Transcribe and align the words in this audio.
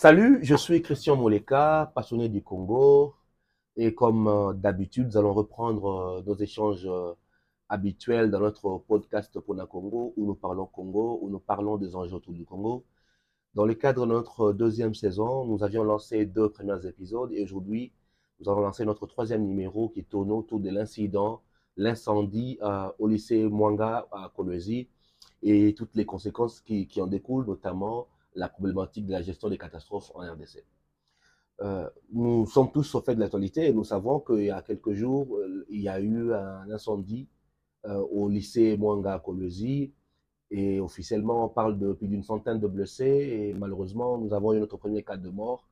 Salut, 0.00 0.38
je 0.44 0.54
suis 0.54 0.80
Christian 0.80 1.16
Moleka, 1.16 1.90
passionné 1.92 2.28
du 2.28 2.40
Congo. 2.40 3.16
Et 3.74 3.96
comme 3.96 4.28
euh, 4.28 4.52
d'habitude, 4.52 5.08
nous 5.08 5.16
allons 5.16 5.34
reprendre 5.34 6.20
euh, 6.20 6.22
nos 6.24 6.36
échanges 6.36 6.86
euh, 6.86 7.14
habituels 7.68 8.30
dans 8.30 8.38
notre 8.38 8.78
podcast 8.86 9.40
Pona 9.40 9.66
Congo, 9.66 10.14
où 10.16 10.24
nous 10.24 10.36
parlons 10.36 10.66
Congo, 10.66 11.18
où 11.20 11.30
nous 11.30 11.40
parlons 11.40 11.78
des 11.78 11.96
enjeux 11.96 12.14
autour 12.14 12.32
du 12.32 12.44
Congo. 12.44 12.84
Dans 13.54 13.66
le 13.66 13.74
cadre 13.74 14.06
de 14.06 14.12
notre 14.12 14.52
deuxième 14.52 14.94
saison, 14.94 15.44
nous 15.46 15.64
avions 15.64 15.82
lancé 15.82 16.26
deux 16.26 16.48
premiers 16.48 16.86
épisodes 16.86 17.32
et 17.32 17.42
aujourd'hui, 17.42 17.92
nous 18.38 18.48
allons 18.48 18.60
lancer 18.60 18.84
notre 18.84 19.08
troisième 19.08 19.44
numéro 19.44 19.88
qui 19.88 20.04
tourne 20.04 20.30
autour 20.30 20.60
de 20.60 20.70
l'incident, 20.70 21.42
l'incendie 21.76 22.60
au 23.00 23.08
lycée 23.08 23.48
Mwanga 23.48 24.06
à 24.12 24.30
Kolwezi 24.36 24.88
et 25.42 25.74
toutes 25.74 25.96
les 25.96 26.06
conséquences 26.06 26.60
qui, 26.60 26.86
qui 26.86 27.00
en 27.02 27.08
découlent, 27.08 27.46
notamment 27.46 28.06
la 28.34 28.48
problématique 28.48 29.06
de 29.06 29.12
la 29.12 29.22
gestion 29.22 29.48
des 29.48 29.58
catastrophes 29.58 30.10
en 30.14 30.20
RDC. 30.20 30.64
Euh, 31.60 31.88
nous 32.12 32.46
sommes 32.46 32.70
tous 32.70 32.94
au 32.94 33.00
fait 33.00 33.16
de 33.16 33.20
l'actualité 33.20 33.66
et 33.66 33.72
nous 33.72 33.82
savons 33.82 34.20
qu'il 34.20 34.44
y 34.44 34.50
a 34.50 34.62
quelques 34.62 34.92
jours, 34.92 35.36
euh, 35.36 35.66
il 35.68 35.80
y 35.80 35.88
a 35.88 35.98
eu 36.00 36.32
un 36.32 36.70
incendie 36.70 37.28
euh, 37.86 37.98
au 38.12 38.28
lycée 38.28 38.76
Mwanga 38.76 39.18
Kolwezi 39.18 39.92
et 40.50 40.78
officiellement 40.78 41.46
on 41.46 41.48
parle 41.48 41.78
de 41.78 41.92
plus 41.92 42.06
d'une 42.08 42.22
centaine 42.22 42.60
de 42.60 42.68
blessés 42.68 43.04
et 43.04 43.54
malheureusement 43.54 44.18
nous 44.18 44.32
avons 44.34 44.52
eu 44.52 44.60
notre 44.60 44.76
premier 44.76 45.02
cas 45.02 45.16
de 45.16 45.28
mort, 45.28 45.68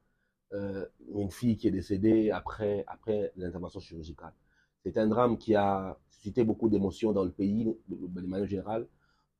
une 0.52 1.30
fille 1.30 1.56
qui 1.56 1.68
est 1.68 1.70
décédée 1.72 2.30
après, 2.30 2.84
après 2.86 3.32
l'intervention 3.36 3.80
chirurgicale. 3.80 4.32
C'est 4.84 4.96
un 4.98 5.06
drame 5.08 5.38
qui 5.38 5.54
a 5.54 5.98
suscité 6.08 6.44
beaucoup 6.44 6.68
d'émotions 6.68 7.12
dans 7.12 7.24
le 7.24 7.30
pays 7.32 7.76
de 7.88 8.20
manière 8.22 8.46
générale 8.46 8.86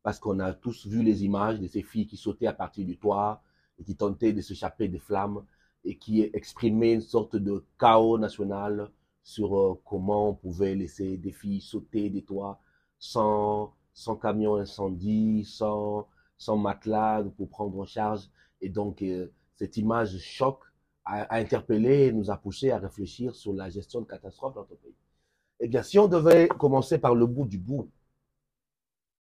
parce 0.07 0.21
qu'on 0.21 0.39
a 0.39 0.53
tous 0.53 0.87
vu 0.87 1.03
les 1.03 1.25
images 1.25 1.59
de 1.59 1.67
ces 1.67 1.83
filles 1.83 2.07
qui 2.07 2.17
sautaient 2.17 2.47
à 2.47 2.53
partir 2.53 2.87
du 2.87 2.97
toit 2.97 3.43
et 3.77 3.83
qui 3.83 3.97
tentaient 3.97 4.33
de 4.33 4.41
s'échapper 4.41 4.87
des 4.87 5.01
flammes 5.01 5.45
et 5.85 5.99
qui 5.99 6.21
exprimaient 6.33 6.93
une 6.93 7.01
sorte 7.01 7.35
de 7.35 7.65
chaos 7.77 8.17
national 8.17 8.89
sur 9.25 9.59
euh, 9.59 9.83
comment 9.85 10.29
on 10.29 10.35
pouvait 10.35 10.77
laisser 10.77 11.17
des 11.17 11.33
filles 11.33 11.61
sauter 11.61 12.09
des 12.09 12.23
toits 12.23 12.61
sans, 13.01 13.75
sans 13.95 14.15
camion 14.15 14.55
incendie, 14.55 15.45
sans, 15.45 16.07
sans 16.39 16.57
matelas 16.57 17.25
pour 17.37 17.49
prendre 17.49 17.77
en 17.77 17.85
charge. 17.85 18.31
Et 18.61 18.69
donc, 18.69 19.03
euh, 19.03 19.27
cette 19.57 19.77
image 19.77 20.17
choc 20.19 20.61
a, 21.05 21.23
a, 21.23 21.41
interpellé 21.41 22.07
et 22.07 22.13
nous 22.13 22.31
a 22.31 22.37
poussé 22.37 22.71
à 22.71 22.79
réfléchir 22.79 23.35
sur 23.35 23.53
la 23.55 23.71
gestion 23.71 24.03
de 24.03 24.07
catastrophes 24.07 24.55
dans 24.55 24.61
notre 24.61 24.77
pays. 24.77 24.95
Eh 25.59 25.67
bien, 25.67 25.83
si 25.83 25.99
on 25.99 26.07
devait 26.07 26.47
commencer 26.47 26.99
par 26.99 27.17
le 27.17 27.27
bout 27.27 27.47
du 27.47 27.59
bout, 27.59 27.91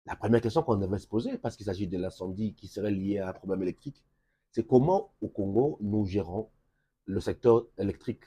la 0.10 0.16
première 0.16 0.42
question 0.42 0.64
qu'on 0.64 0.76
devrait 0.76 0.98
se 0.98 1.08
poser, 1.08 1.38
parce 1.38 1.56
qu'il 1.56 1.68
s'agit 1.68 1.88
de 1.88 1.98
l'incendie 1.98 2.56
qui 2.56 2.68
serait 2.68 2.90
lié 2.92 3.20
à 3.20 3.30
un 3.30 3.34
problème 3.34 3.62
électrique, 3.62 4.04
c'est 4.52 4.66
comment 4.66 5.14
au 5.22 5.28
Congo 5.28 5.78
nous 5.82 6.04
gérons 6.06 6.50
le 7.06 7.20
secteur 7.20 7.68
électrique 7.78 8.24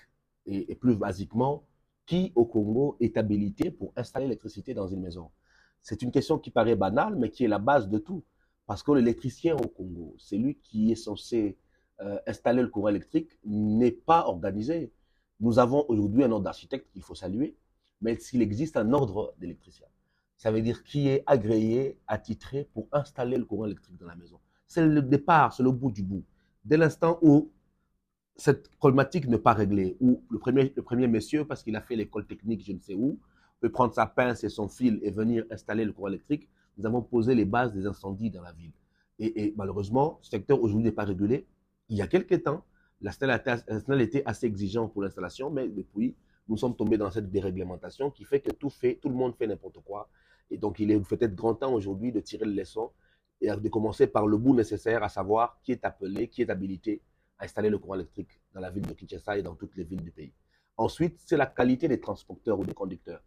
et, 0.47 0.71
et, 0.71 0.77
plus 0.77 0.95
basiquement, 0.95 1.67
qui 2.07 2.33
au 2.37 2.47
Congo 2.47 2.97
est 3.01 3.17
habilité 3.17 3.73
pour 3.73 3.93
installer 3.97 4.27
l'électricité 4.27 4.75
dans 4.75 4.87
une 4.87 5.01
maison? 5.01 5.33
C'est 5.83 6.03
une 6.03 6.13
question 6.13 6.39
qui 6.39 6.53
paraît 6.53 6.77
banale, 6.77 7.17
mais 7.17 7.31
qui 7.31 7.45
est 7.45 7.49
la 7.49 7.59
base 7.59 7.89
de 7.89 7.99
tout. 7.99 8.23
Parce 8.67 8.85
que 8.85 8.93
l'électricien 8.93 9.57
au 9.57 9.67
Congo, 9.67 10.15
c'est 10.19 10.39
lui 10.39 10.61
qui 10.61 10.93
est 10.93 10.97
censé 10.97 11.59
euh, 12.01 12.21
installer 12.29 12.63
le 12.63 12.69
courant 12.69 12.89
électrique, 12.89 13.33
n'est 13.45 13.91
pas 13.91 14.27
organisé. 14.29 14.93
Nous 15.41 15.59
avons 15.59 15.85
aujourd'hui 15.89 16.23
un 16.23 16.31
ordre 16.31 16.45
d'architecte 16.45 16.93
qu'il 16.93 17.03
faut 17.03 17.17
saluer, 17.17 17.57
mais 18.01 18.17
s'il 18.21 18.41
existe 18.41 18.77
un 18.77 18.93
ordre 18.93 19.35
d'électricien 19.39 19.89
ça 20.43 20.51
veut 20.51 20.61
dire 20.61 20.83
qui 20.83 21.07
est 21.07 21.23
agréé, 21.29 22.01
attitré 22.09 22.69
pour 22.75 22.89
installer 22.91 23.37
le 23.37 23.45
courant 23.45 23.67
électrique 23.67 23.97
dans 23.97 24.09
la 24.09 24.17
maison. 24.17 24.41
C'est 24.67 24.85
le 24.85 25.01
départ, 25.01 25.53
c'est 25.53 25.63
le 25.63 25.71
bout 25.71 25.93
du 25.93 26.03
bout. 26.03 26.25
Dès 26.65 26.77
l'instant 26.77 27.21
où 27.23 27.53
cette 28.35 28.69
problématique 28.79 29.29
n'est 29.29 29.39
pas 29.39 29.53
réglée, 29.53 29.97
où 30.01 30.21
le 30.29 30.41
premier, 30.41 30.73
le 30.75 30.83
premier 30.83 31.07
monsieur, 31.07 31.47
parce 31.47 31.63
qu'il 31.63 31.77
a 31.77 31.81
fait 31.81 31.95
l'école 31.95 32.27
technique, 32.27 32.65
je 32.67 32.73
ne 32.73 32.81
sais 32.81 32.95
où, 32.95 33.21
peut 33.61 33.71
prendre 33.71 33.95
sa 33.95 34.05
pince 34.05 34.43
et 34.43 34.49
son 34.49 34.67
fil 34.67 34.99
et 35.05 35.13
venir 35.13 35.45
installer 35.53 35.85
le 35.85 35.93
courant 35.93 36.09
électrique, 36.09 36.49
nous 36.77 36.87
avons 36.87 37.03
posé 37.03 37.37
les 37.37 37.45
bases 37.45 37.73
des 37.73 37.87
incendies 37.87 38.31
dans 38.31 38.43
la 38.43 38.51
ville. 38.51 38.73
Et, 39.21 39.45
et 39.45 39.55
malheureusement, 39.57 40.19
ce 40.23 40.31
secteur 40.31 40.61
aujourd'hui 40.61 40.83
n'est 40.83 40.91
pas 40.91 41.05
régulé. 41.05 41.47
Il 41.89 41.97
y 41.97 42.03
a 42.03 42.09
quelques 42.09 42.43
temps, 42.43 42.65
la 43.01 43.13
était 44.01 44.25
assez 44.27 44.47
exigeant 44.47 44.89
pour 44.89 45.03
l'installation, 45.03 45.51
mais 45.51 45.69
depuis, 45.69 46.17
nous 46.49 46.57
sommes 46.57 46.75
tombés 46.75 46.99
dans 46.99 47.13
cette 47.13 47.31
déréglementation 47.31 48.11
qui 48.11 48.25
fait 48.25 48.41
que 48.41 48.51
tout, 48.51 48.71
fait, 48.71 48.99
tout 49.01 49.09
le 49.09 49.15
monde 49.15 49.37
fait 49.37 49.47
n'importe 49.47 49.79
quoi. 49.85 50.09
Et 50.51 50.59
donc, 50.59 50.79
il 50.81 50.91
est 50.91 51.01
peut-être 51.01 51.35
grand 51.35 51.55
temps 51.55 51.73
aujourd'hui 51.73 52.13
de 52.13 52.21
tirer 52.21 52.45
le 52.45 52.53
leçon 52.53 52.91
et 53.41 53.49
de 53.49 53.69
commencer 53.69 54.07
par 54.07 54.27
le 54.27 54.37
bout 54.37 54.55
nécessaire, 54.55 55.03
à 55.03 55.09
savoir 55.09 55.61
qui 55.63 55.73
est 55.73 55.85
appelé, 55.85 56.29
qui 56.29 56.43
est 56.43 56.51
habilité 56.51 57.03
à 57.39 57.45
installer 57.45 57.71
le 57.71 57.79
courant 57.79 57.95
électrique 57.95 58.41
dans 58.55 58.61
la 58.61 58.71
ville 58.71 58.87
de 58.87 58.93
Kinshasa 58.93 59.39
et 59.39 59.43
dans 59.43 59.55
toutes 59.55 59.75
les 59.77 59.85
villes 59.85 60.03
du 60.03 60.13
pays. 60.13 60.33
Ensuite, 60.77 61.19
c'est 61.25 61.37
la 61.37 61.47
qualité 61.47 61.89
des 61.89 62.01
transporteurs 62.01 62.59
ou 62.59 62.65
des 62.65 62.75
conducteurs. 62.75 63.23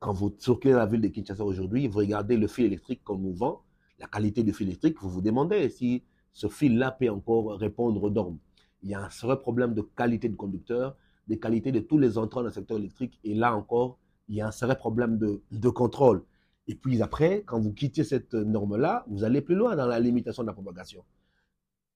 Quand 0.00 0.12
vous 0.12 0.34
circulez 0.38 0.72
dans 0.72 0.80
la 0.80 0.86
ville 0.86 1.00
de 1.00 1.08
Kinshasa 1.08 1.44
aujourd'hui, 1.44 1.86
vous 1.86 1.98
regardez 1.98 2.36
le 2.36 2.48
fil 2.48 2.66
électrique 2.66 3.04
qu'on 3.04 3.18
nous 3.18 3.34
vend, 3.34 3.62
la 3.98 4.08
qualité 4.08 4.42
du 4.42 4.52
fil 4.52 4.66
électrique, 4.66 5.00
vous 5.00 5.08
vous 5.08 5.22
demandez 5.22 5.68
si 5.68 6.04
ce 6.32 6.48
fil-là 6.48 6.90
peut 6.90 7.08
encore 7.08 7.58
répondre 7.58 8.02
aux 8.02 8.10
normes. 8.10 8.38
Il 8.82 8.90
y 8.90 8.94
a 8.94 9.00
un 9.00 9.08
vrai 9.22 9.40
problème 9.40 9.72
de 9.74 9.82
qualité 9.82 10.28
de 10.28 10.36
conducteur, 10.36 10.96
de 11.28 11.36
qualité 11.36 11.72
de 11.72 11.80
tous 11.80 11.98
les 11.98 12.18
entrants 12.18 12.40
dans 12.40 12.48
le 12.48 12.52
secteur 12.52 12.76
électrique. 12.76 13.18
Et 13.24 13.34
là 13.34 13.54
encore, 13.54 13.98
il 14.28 14.36
y 14.36 14.40
a 14.40 14.46
un 14.46 14.50
sérieux 14.50 14.74
problème 14.74 15.18
de, 15.18 15.68
contrôle. 15.68 16.24
Et 16.66 16.74
puis 16.74 17.02
après, 17.02 17.42
quand 17.46 17.60
vous 17.60 17.72
quittez 17.72 18.04
cette 18.04 18.34
norme-là, 18.34 19.04
vous 19.08 19.24
allez 19.24 19.40
plus 19.42 19.54
loin 19.54 19.76
dans 19.76 19.86
la 19.86 20.00
limitation 20.00 20.42
de 20.42 20.48
la 20.48 20.54
propagation. 20.54 21.04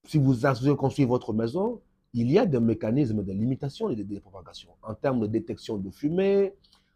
Si 0.05 0.19
vous 0.19 0.35
construit 0.77 1.05
votre 1.05 1.33
maison, 1.33 1.81
il 2.13 2.31
y 2.31 2.39
a 2.39 2.47
des 2.47 2.61
mécanismes 2.61 3.23
de 3.23 3.33
limitation 3.33 3.89
de, 3.91 4.03
de 4.03 4.19
propagation 4.19 4.71
en 4.83 4.95
termes 4.95 5.21
de 5.21 5.27
détection 5.27 5.79
de 5.79 5.91
fumée, 5.91 6.55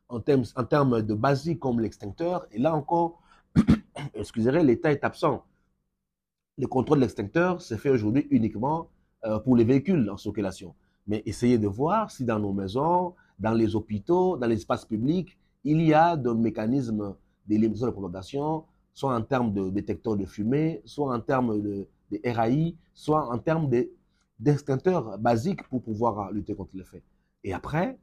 en 0.08 0.20
termes, 0.20 0.44
en 0.56 0.64
termes 0.64 1.02
de 1.02 1.14
basiques 1.14 1.60
comme 1.60 1.80
l'extincteur. 1.80 2.46
Et 2.52 2.58
là 2.58 2.74
encore, 2.74 3.22
excusez-moi, 4.14 4.62
l'État 4.62 4.92
est 4.92 5.04
absent. 5.04 5.44
Le 6.58 6.66
contrôle 6.66 6.98
de 6.98 7.02
l'extincteur 7.02 7.62
se 7.62 7.76
fait 7.76 7.90
aujourd'hui 7.90 8.26
uniquement 8.30 8.88
euh, 9.24 9.38
pour 9.38 9.56
les 9.56 9.64
véhicules 9.64 10.08
en 10.10 10.16
circulation. 10.16 10.74
Mais 11.06 11.22
essayez 11.26 11.58
de 11.58 11.66
voir 11.66 12.10
si 12.10 12.24
dans 12.24 12.38
nos 12.38 12.52
maisons, 12.52 13.14
dans 13.38 13.52
les 13.52 13.74
hôpitaux, 13.74 14.36
dans 14.36 14.46
l'espace 14.46 14.84
public, 14.84 15.38
il 15.64 15.80
y 15.82 15.94
a 15.94 16.16
des 16.16 16.34
mécanismes 16.34 17.14
d'élimination 17.46 17.86
de 17.86 17.92
propagation, 17.92 18.64
soit 18.94 19.14
en 19.14 19.22
termes 19.22 19.52
de 19.52 19.70
détecteurs 19.70 20.16
de 20.16 20.24
fumée, 20.24 20.82
soit 20.84 21.14
en 21.14 21.20
termes 21.20 21.60
de, 21.60 21.88
RAI, 22.24 22.76
soit 22.92 23.32
en 23.32 23.38
termes 23.38 23.70
d'extincteurs 24.38 25.18
basiques 25.18 25.66
pour 25.68 25.82
pouvoir 25.82 26.30
lutter 26.30 26.54
contre 26.54 26.72
les 26.74 26.84
faits. 26.84 27.02
Et 27.42 27.52
après, 27.52 27.98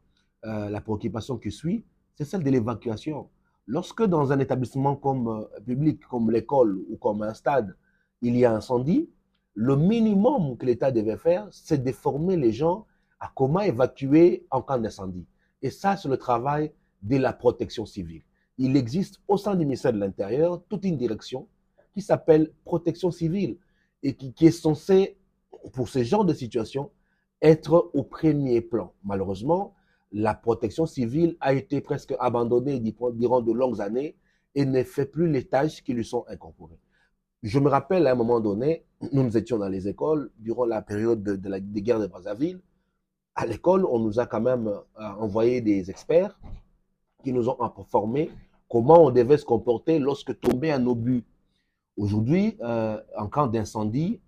euh, 0.46 0.70
la 0.70 0.82
préoccupation 0.82 1.38
qui 1.38 1.52
suit, 1.52 1.86
c'est 2.16 2.26
celle 2.26 2.44
de 2.44 2.50
l'évacuation. 2.50 3.30
Lorsque 3.68 4.04
dans 4.04 4.32
un 4.32 4.40
établissement 4.40 4.96
comme 4.96 5.28
euh, 5.28 5.60
public, 5.66 6.02
comme 6.08 6.32
l'école 6.32 6.80
ou 6.90 6.98
comme 6.98 7.22
un 7.22 7.34
stade, 7.34 7.76
il 8.22 8.36
y 8.36 8.46
a 8.46 8.56
incendie, 8.56 9.10
le 9.54 9.76
minimum 9.76 10.58
que 10.58 10.66
l'État 10.66 10.92
devait 10.92 11.18
faire, 11.18 11.48
c'est 11.52 11.84
de 11.84 11.92
former 11.92 12.36
les 12.36 12.52
gens 12.52 12.86
à 13.19 13.31
comment 13.35 13.62
évacuer 13.62 14.46
en 14.50 14.62
cas 14.62 14.78
d'incendie. 14.78 15.25
Et 15.62 15.69
ça, 15.69 15.97
c'est 15.97 16.09
le 16.09 16.18
travail 16.18 16.72
de 17.02 17.18
la 17.18 17.34
protection 17.34 17.85
civile. 17.85 18.24
Il 18.57 18.75
existe 18.75 19.19
au 19.28 19.38
sein 19.38 19.56
du 19.56 19.66
ministère 19.66 19.94
de 19.94 20.00
l'Intérieur 20.00 20.62
toute 20.69 20.85
une 20.85 20.97
direction 20.97 21.47
qui 21.94 22.02
s'appelle 22.02 22.52
protection 22.66 23.12
civile 23.12 23.57
et 24.03 24.16
qui, 24.16 24.34
est 24.46 24.52
censée, 24.52 25.18
pour 25.74 25.90
ce 25.90 26.03
genre 26.03 26.25
de 26.25 26.34
situation, 26.34 26.91
être 27.41 27.91
au 27.94 28.03
premier 28.03 28.62
plan. 28.62 28.94
Malheureusement, 29.03 29.75
la 30.12 30.34
protection 30.34 30.86
civile 30.86 31.38
a 31.40 31.53
été 31.53 31.81
presque 31.81 32.15
abandonnée 32.19 32.80
durant 32.80 33.42
de 33.42 33.51
longues 33.51 33.81
années 33.81 34.15
et 34.56 34.65
ne 34.65 34.83
fait 34.83 35.06
plus 35.06 35.30
les 35.30 35.45
tâches 35.45 35.83
qui 35.83 35.94
lui 35.94 36.06
sont 36.06 36.25
incorporées. 36.27 36.80
Je 37.44 37.60
me 37.60 37.69
rappelle 37.69 38.07
à 38.07 38.12
un 38.12 38.15
moment 38.15 38.39
donné, 38.39 38.86
nous 39.13 39.24
nous 39.24 39.38
étions 39.38 39.57
dans 39.57 39.69
les 39.69 39.88
écoles 39.88 40.31
durant 40.38 40.65
la 40.65 40.81
période 40.81 41.24
de, 41.24 41.36
de 41.36 41.50
la 41.50 41.60
des 41.60 41.81
guerres 41.81 42.00
de 42.00 42.07
Brazzaville 42.07 42.60
à 43.39 43.45
l'école, 43.45 43.86
on 43.86 44.00
nous 44.00 44.19
a 44.19 44.25
quand 44.25 44.41
même 44.41 44.68
euh, 44.68 44.81
envoyé 45.18 45.62
des 45.62 45.89
experts 45.89 46.38
qui 47.24 47.31
nous 47.31 47.47
ont 47.47 47.56
informé 47.62 48.30
comment 48.68 49.06
on 49.06 49.12
devait 49.12 49.38
se 49.38 49.45
comporter 49.45 49.97
lorsque 49.97 50.38
tombait 50.41 50.71
un 50.71 50.86
obus. 50.86 51.24
Aujourd'hui, 51.95 52.57
euh, 52.62 53.00
en 53.18 53.27
cas 53.27 53.47
d'incendie, 53.47 54.19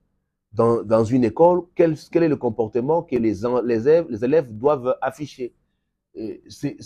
dans, 0.53 0.81
dans, 0.83 1.03
une 1.03 1.25
école, 1.25 1.63
quel, 1.75 1.97
quel, 2.09 2.23
est 2.23 2.29
le 2.29 2.37
comportement 2.37 3.03
que 3.03 3.17
les, 3.17 3.33
les, 3.65 3.87
élèves, 3.87 4.05
les 4.09 4.23
élèves 4.23 4.57
doivent 4.57 4.95
afficher? 5.01 5.53
Ces 6.47 6.77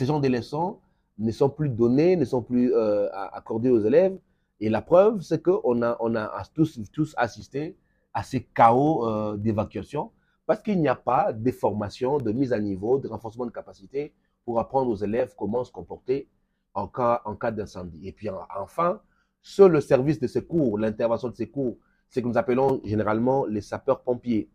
genres 0.00 0.20
de 0.20 0.28
leçons 0.28 0.78
ne 1.18 1.30
sont 1.30 1.48
plus 1.48 1.70
donnés, 1.70 2.16
ne 2.16 2.24
sont 2.26 2.42
plus 2.42 2.74
euh, 2.74 3.08
accordés 3.32 3.70
aux 3.70 3.80
élèves. 3.80 4.18
Et 4.60 4.68
la 4.68 4.82
preuve, 4.82 5.22
c'est 5.22 5.42
qu'on 5.42 5.82
a, 5.82 5.96
on 6.00 6.14
a 6.16 6.42
tous, 6.54 6.78
tous 6.92 7.14
assisté 7.16 7.76
à 8.14 8.22
ces 8.22 8.44
chaos 8.44 9.08
euh, 9.08 9.36
d'évacuation 9.36 10.12
parce 10.46 10.62
qu'il 10.62 10.80
n'y 10.80 10.88
a 10.88 10.94
pas 10.96 11.32
de 11.32 11.50
formation, 11.50 12.18
de 12.18 12.32
mise 12.32 12.52
à 12.52 12.58
niveau, 12.58 12.98
de 12.98 13.08
renforcement 13.08 13.46
de 13.46 13.50
capacité 13.50 14.12
pour 14.44 14.58
apprendre 14.58 14.90
aux 14.90 14.96
élèves 14.96 15.34
comment 15.36 15.64
se 15.64 15.72
comporter 15.72 16.28
en 16.74 16.88
cas, 16.88 17.22
en 17.24 17.36
cas 17.36 17.50
d'incendie. 17.50 18.08
Et 18.08 18.12
puis 18.12 18.28
enfin, 18.56 19.00
seul 19.40 19.72
le 19.72 19.80
service 19.80 20.18
de 20.20 20.26
secours, 20.26 20.78
l'intervention 20.78 21.28
de 21.28 21.36
secours, 21.36 21.78
ce 22.08 22.20
que 22.20 22.26
nous 22.26 22.36
appelons 22.36 22.80
généralement 22.84 23.46
les 23.46 23.60
sapeurs-pompiers. 23.60 24.50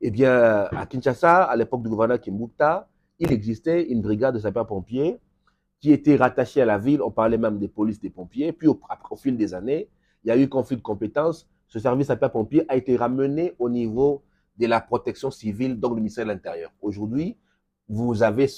Eh 0.00 0.10
bien, 0.10 0.64
à 0.64 0.86
Kinshasa, 0.86 1.44
à 1.44 1.56
l'époque 1.56 1.82
du 1.82 1.88
gouverneur 1.88 2.20
Kimbukta, 2.20 2.88
il 3.18 3.32
existait 3.32 3.84
une 3.88 4.02
brigade 4.02 4.34
de 4.34 4.40
sapeurs-pompiers 4.40 5.18
qui 5.80 5.92
était 5.92 6.16
rattachée 6.16 6.60
à 6.60 6.66
la 6.66 6.76
ville. 6.76 7.00
On 7.00 7.10
parlait 7.10 7.38
même 7.38 7.58
des 7.58 7.68
polices 7.68 8.00
des 8.00 8.10
pompiers. 8.10 8.52
Puis, 8.52 8.68
au, 8.68 8.78
au 9.10 9.16
fil 9.16 9.36
des 9.36 9.54
années, 9.54 9.88
il 10.24 10.28
y 10.28 10.30
a 10.30 10.36
eu 10.36 10.48
conflit 10.48 10.76
de 10.76 10.82
compétences. 10.82 11.48
Ce 11.68 11.78
service 11.78 12.06
sapeurs-pompiers 12.08 12.64
a 12.68 12.76
été 12.76 12.96
ramené 12.96 13.54
au 13.58 13.68
niveau 13.68 14.22
de 14.58 14.66
la 14.66 14.80
protection 14.80 15.30
civile, 15.30 15.78
donc 15.78 15.92
le 15.92 15.96
ministère 15.96 16.24
de 16.24 16.30
l'Intérieur. 16.30 16.72
Aujourd'hui, 16.80 17.36
vous 17.88 18.22
avez 18.22 18.48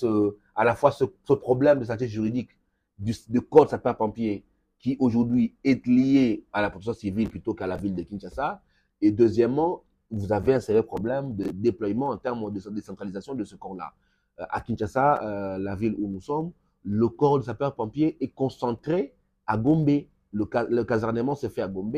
à 0.54 0.64
la 0.64 0.74
fois 0.74 0.90
ce, 0.92 1.04
problème 1.34 1.80
de 1.80 1.84
santé 1.84 2.08
juridique 2.08 2.50
du, 2.98 3.14
du 3.28 3.40
code 3.40 3.68
sapeurs-pompiers 3.68 4.44
qui 4.78 4.96
aujourd'hui 5.00 5.56
est 5.64 5.84
lié 5.86 6.44
à 6.52 6.62
la 6.62 6.70
protection 6.70 6.94
civile 6.94 7.28
plutôt 7.28 7.54
qu'à 7.54 7.66
la 7.66 7.76
ville 7.76 7.94
de 7.94 8.02
Kinshasa. 8.02 8.62
Et 9.00 9.10
deuxièmement, 9.10 9.82
vous 10.10 10.32
avez 10.32 10.54
un 10.54 10.60
sérieux 10.60 10.82
problème 10.82 11.34
de 11.34 11.50
déploiement 11.50 12.08
en 12.08 12.16
termes 12.16 12.50
de 12.52 12.70
décentralisation 12.70 13.34
de 13.34 13.44
ce 13.44 13.56
corps-là. 13.56 13.92
Euh, 14.40 14.44
à 14.50 14.60
Kinshasa, 14.60 15.22
euh, 15.22 15.58
la 15.58 15.74
ville 15.74 15.94
où 15.98 16.08
nous 16.08 16.20
sommes, 16.20 16.52
le 16.84 17.08
corps 17.08 17.38
de 17.38 17.44
sapeurs-pompiers 17.44 18.16
est 18.20 18.28
concentré 18.34 19.14
à 19.46 19.58
Gombe. 19.58 19.90
Le, 20.32 20.48
le 20.70 20.84
casernement 20.84 21.34
se 21.34 21.48
fait 21.48 21.62
à 21.62 21.68
Gombe 21.68 21.96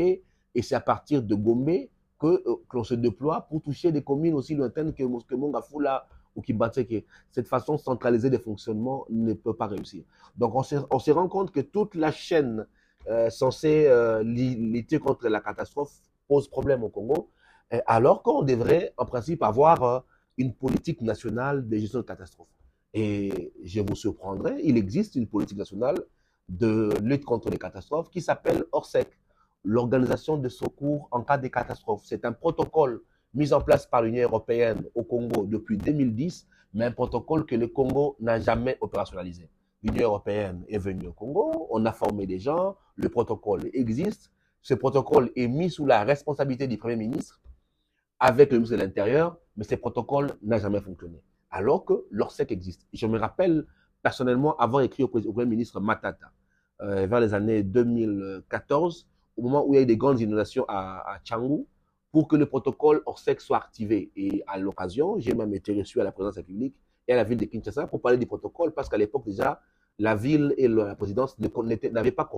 et 0.55 0.63
c'est 0.63 0.75
à 0.75 0.81
partir 0.81 1.23
de 1.23 1.35
Gombe 1.35 1.71
que, 2.19 2.27
euh, 2.27 2.57
que 2.69 2.77
l'on 2.77 2.85
se 2.85 2.95
déploie 2.95 3.47
pour 3.49 3.63
toucher 3.63 3.93
des 3.93 4.03
communes 4.03 4.35
aussi 4.35 4.55
lointaines 4.55 4.93
que, 4.93 5.03
que 5.25 5.35
Mongafula 5.35 6.07
ou 6.37 6.43
Kibateke. 6.43 7.07
Cette 7.31 7.49
façon 7.49 7.79
centralisée 7.79 8.31
de 8.31 8.39
fonctionnement 8.39 9.07
ne 9.11 9.33
peut 9.33 9.55
pas 9.55 9.67
réussir. 9.67 10.05
Donc 10.37 10.55
on 10.55 10.63
se, 10.63 10.77
on 10.91 10.99
se 10.99 11.11
rend 11.11 11.29
compte 11.29 11.51
que 11.51 11.61
toute 11.61 11.95
la 11.95 12.13
chaîne 12.13 12.67
euh, 13.09 13.31
censée 13.31 13.87
euh, 13.87 14.23
lutter 14.23 14.99
contre 14.99 15.29
la 15.29 15.41
catastrophe 15.41 15.93
pose 16.29 16.49
problème 16.49 16.85
au 16.85 16.89
Congo, 16.89 17.31
alors 17.87 18.23
qu'on 18.23 18.43
devrait 18.43 18.93
en 18.97 19.05
principe 19.05 19.43
avoir 19.43 20.05
une 20.37 20.55
politique 20.55 21.03
nationale 21.03 21.69
de 21.69 21.77
gestion 21.77 22.01
de 22.01 22.05
catastrophe. 22.05 22.49
Et 22.95 23.53
je 23.63 23.81
vous 23.81 23.95
surprendrai, 23.95 24.61
il 24.65 24.77
existe 24.77 25.15
une 25.15 25.29
politique 25.29 25.59
nationale 25.59 25.97
de 26.49 26.91
lutte 27.03 27.25
contre 27.25 27.51
les 27.51 27.59
catastrophes 27.59 28.11
qui 28.11 28.21
s'appelle 28.21 28.65
ORSEC, 28.73 29.09
l'Organisation 29.65 30.37
de 30.37 30.49
secours 30.49 31.09
en 31.11 31.23
cas 31.23 31.39
de 31.39 31.49
catastrophe. 31.49 32.03
C'est 32.05 32.25
un 32.25 32.33
protocole 32.33 33.03
mis 33.35 33.53
en 33.53 33.61
place 33.61 33.87
par 33.87 34.03
l'Union 34.03 34.23
européenne 34.25 34.85
au 34.95 35.05
Congo 35.05 35.47
depuis 35.47 35.77
2010, 35.77 36.47
mais 36.75 36.87
un 36.87 36.93
protocole 36.93 37.47
que 37.47 37.55
le 37.55 37.69
Congo 37.69 38.17
n'a 38.21 38.41
jamais 38.41 38.77
opérationnalisé. 38.81 39.49
L'Union 39.83 40.09
européenne 40.09 40.65
est 40.69 40.79
venue 40.79 41.09
au 41.09 41.13
Congo, 41.13 41.67
on 41.71 41.85
a 41.87 41.93
formé 41.93 42.27
des 42.27 42.39
gens, 42.39 42.77
le 42.97 43.09
protocole 43.09 43.71
existe. 43.73 44.31
Ce 44.63 44.75
protocole 44.75 45.31
est 45.37 45.49
mis 45.49 45.71
sous 45.71 45.87
la 45.87 46.05
responsabilité 46.05 46.67
du 46.67 46.77
Premier 46.77 46.97
ministre 46.97 47.41
avec 48.19 48.51
le 48.53 48.59
ministre 48.59 48.77
de 48.77 48.83
l'Intérieur, 48.83 49.39
mais 49.57 49.65
ce 49.65 49.75
protocole 49.77 50.33
n'a 50.43 50.59
jamais 50.59 50.81
fonctionné. 50.81 51.23
Alors 51.51 51.85
que 51.85 52.05
l'ORSEC 52.11 52.53
existe. 52.53 52.87
Je 52.93 53.07
me 53.07 53.19
rappelle 53.19 53.67
personnellement 54.03 54.57
avoir 54.59 54.83
écrit 54.83 55.03
au, 55.03 55.09
Premier 55.09 55.47
ministre 55.47 55.81
Matata 55.81 56.31
euh, 56.83 57.07
vers 57.07 57.21
les 57.21 57.33
années 57.33 57.63
2014, 57.63 59.09
au 59.41 59.43
moment 59.43 59.67
où 59.67 59.73
il 59.73 59.77
y 59.77 59.81
a 59.81 59.83
eu 59.83 59.87
des 59.87 59.97
grandes 59.97 60.21
inondations 60.21 60.67
à, 60.69 61.15
à 61.15 61.19
Tchangou, 61.21 61.67
pour 62.13 62.29
que 62.29 62.37
le 62.37 62.45
protocole 62.45 63.03
ORSEC 63.07 63.41
soit 63.41 63.57
activé. 63.57 64.11
Et 64.15 64.43
à 64.47 64.59
l'occasion, 64.59 65.19
j'ai 65.19 65.33
même 65.33 65.55
été 65.55 65.73
reçu 65.73 66.01
à 66.01 66.05
la 66.05 66.13
présidence 66.13 66.45
publique 66.45 66.75
et 67.09 67.15
à 67.15 67.17
la 67.17 67.25
ville 67.25 67.39
de 67.39 67.47
Kinshasa 67.47 67.87
pour 67.87 68.03
parler 68.03 68.19
du 68.19 68.27
protocole, 68.27 68.73
parce 68.73 68.89
qu'à 68.89 68.99
l'époque 68.99 69.25
déjà, 69.25 69.61
la 69.99 70.15
ville 70.15 70.55
et 70.59 70.69
la 70.69 70.95
présidence 70.95 71.39
n'avaient 71.39 72.11
pas 72.11 72.29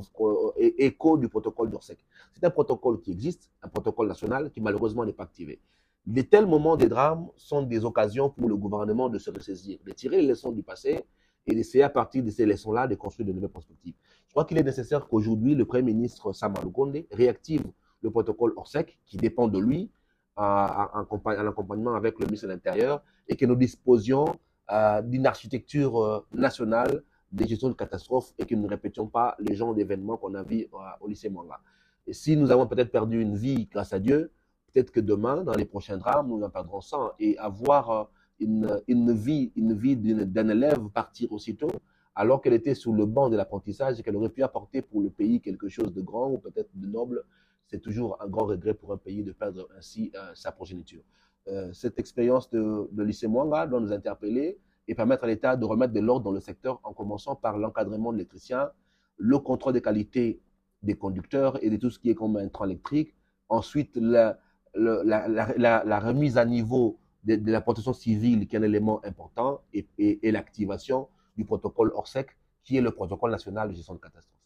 écho 0.57 1.19
du 1.19 1.29
protocole 1.29 1.71
d'ORSEC. 1.71 1.99
C'est 2.35 2.45
un 2.45 2.51
protocole 2.51 3.01
qui 3.01 3.11
existe, 3.11 3.51
un 3.63 3.69
protocole 3.69 4.09
national 4.09 4.51
qui 4.51 4.61
malheureusement 4.61 5.05
n'est 5.05 5.13
pas 5.13 5.25
activé. 5.25 5.61
Les 6.07 6.25
tels 6.25 6.47
moments 6.47 6.77
de 6.77 6.87
drame 6.87 7.29
sont 7.37 7.63
des 7.63 7.85
occasions 7.85 8.31
pour 8.31 8.49
le 8.49 8.57
gouvernement 8.57 9.09
de 9.09 9.19
se 9.19 9.31
ressaisir, 9.31 9.79
de 9.85 9.93
tirer 9.93 10.21
les 10.21 10.29
leçons 10.29 10.53
du 10.53 10.63
passé 10.63 11.05
et 11.47 11.55
d'essayer 11.55 11.85
à 11.85 11.91
partir 11.91 12.23
de 12.23 12.31
ces 12.31 12.47
leçons-là 12.47 12.87
de 12.87 12.95
construire 12.95 13.27
de 13.27 13.33
nouvelles 13.33 13.51
perspectives. 13.51 13.95
Je 14.27 14.33
crois 14.33 14.45
qu'il 14.45 14.59
est 14.59 14.63
nécessaire 14.63 15.09
qu'aujourd'hui, 15.09 15.55
le 15.55 15.65
Premier 15.65 15.83
ministre 15.93 16.33
Gonde 16.67 17.05
réactive 17.11 17.65
le 18.03 18.11
protocole 18.11 18.53
ORSEC 18.57 18.99
qui 19.07 19.17
dépend 19.17 19.49
de 19.49 19.59
lui 19.59 19.91
en 20.37 21.05
accompagnement 21.47 21.95
avec 21.95 22.19
le 22.19 22.27
ministre 22.27 22.47
de 22.47 22.53
l'Intérieur 22.53 23.03
et 23.29 23.37
que 23.37 23.45
nous 23.45 23.55
disposions 23.57 24.25
euh, 24.71 25.03
d'une 25.03 25.27
architecture 25.27 26.03
euh, 26.03 26.27
nationale 26.33 27.03
de 27.31 27.45
gestion 27.45 27.69
de 27.69 27.75
catastrophes 27.75 28.33
et 28.39 28.47
que 28.47 28.55
nous 28.55 28.63
ne 28.63 28.69
répétions 28.69 29.07
pas 29.07 29.37
les 29.39 29.55
genres 29.55 29.75
d'événements 29.75 30.17
qu'on 30.17 30.35
a 30.35 30.43
vus 30.43 30.69
euh, 30.73 30.77
au 31.01 31.09
lycée 31.09 31.29
Mwanga. 31.29 31.61
Et 32.07 32.13
si 32.13 32.37
nous 32.37 32.51
avons 32.51 32.67
peut-être 32.67 32.91
perdu 32.91 33.21
une 33.21 33.37
vie 33.37 33.67
grâce 33.67 33.93
à 33.93 33.99
Dieu, 33.99 34.33
peut-être 34.73 34.91
que 34.91 35.01
demain, 35.01 35.45
dans 35.45 35.55
les 35.55 35.65
prochains 35.65 35.99
drames, 35.99 36.29
nous 36.29 36.43
en 36.43 36.51
perdrons 36.51 36.81
100 36.81 37.13
et 37.19 37.39
avoir 37.39 38.11
une, 38.43 38.81
une 38.89 39.13
vie, 39.13 39.53
une 39.57 39.75
vie 39.75 39.97
d'un 39.97 40.49
élève 40.49 40.81
partir 40.89 41.33
aussitôt, 41.33 41.71
alors 42.15 42.41
qu'elle 42.43 42.53
était 42.53 42.75
sur 42.75 42.93
le 42.93 43.07
banc 43.07 43.31
de 43.31 43.37
l'apprentissage 43.37 43.99
et 43.99 44.03
qu'elle 44.03 44.17
aurait 44.17 44.29
pu 44.29 44.43
apporter 44.43 44.83
pour 44.83 45.01
le 45.01 45.11
pays 45.11 45.41
quelque 45.41 45.69
chose 45.69 45.93
de 45.93 46.03
grand 46.03 46.31
ou 46.31 46.39
peut-être 46.39 46.71
de 46.75 46.87
noble, 46.87 47.25
c'est 47.67 47.81
toujours 47.81 48.21
un 48.21 48.29
grand 48.29 48.47
regret 48.47 48.75
pour 48.75 48.93
un 48.93 48.99
pays 48.99 49.23
de 49.23 49.33
perdre 49.33 49.69
ainsi 49.79 50.13
euh, 50.15 50.31
sa 50.35 50.53
progéniture. 50.53 51.03
Euh, 51.49 51.73
cette 51.73 51.99
expérience 51.99 52.51
de, 52.51 53.03
lycée 53.03 53.27
Mwanga 53.27 53.67
doit 53.67 53.81
nous 53.81 53.93
interpeller 53.93 54.59
et 54.87 54.95
permettre 54.95 55.25
à 55.25 55.27
l'État 55.27 55.57
de 55.57 55.65
remettre 55.65 55.93
de 55.93 56.01
l'ordre 56.01 56.25
dans 56.25 56.33
le 56.33 56.41
secteur 56.41 56.81
en 56.85 56.93
commençant 56.93 57.35
par 57.35 57.57
l'encadrement 57.57 58.13
de 58.13 58.19
l'électricien, 58.19 58.71
le 59.17 59.39
contrôle 59.39 59.73
des 59.73 59.83
qualités 59.83 60.41
des 60.83 60.95
conducteurs 60.95 61.63
et 61.65 61.71
de 61.71 61.77
tout 61.77 61.91
ce 61.91 61.99
qui 61.99 62.11
est 62.11 62.15
comme 62.15 62.37
intrant 62.37 62.65
électrique. 62.65 63.15
Ensuite, 63.49 63.97
la, 63.97 64.39
remise 64.75 66.39
à 66.39 66.45
niveau 66.45 66.99
de, 67.25 67.51
la 67.51 67.61
protection 67.61 67.93
civile, 67.93 68.47
qui 68.47 68.57
est 68.57 68.59
un 68.59 68.63
élément 68.63 69.05
important, 69.05 69.63
et, 69.73 69.87
et 69.99 70.31
l'activation 70.31 71.09
du 71.37 71.45
protocole 71.45 71.93
ORSEC, 71.95 72.29
qui 72.65 72.77
est 72.77 72.81
le 72.81 72.91
protocole 72.91 73.31
national 73.31 73.71
de 73.71 73.75
gestion 73.75 73.95
de 73.95 74.01
catastrophe. 74.01 74.42